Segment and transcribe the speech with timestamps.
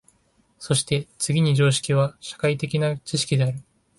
[0.57, 3.61] そして次に常識は社会的な知識である。